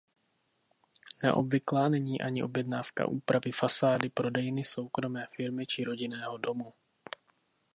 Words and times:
Neobvyklá 1.23 1.89
není 1.89 2.21
ani 2.21 2.43
objednávka 2.43 3.05
úpravy 3.07 3.51
fasády 3.51 4.09
prodejny 4.09 4.63
soukromé 4.63 5.27
firmy 5.37 5.65
či 5.65 5.83
rodinného 5.83 6.37
domu. 6.37 6.73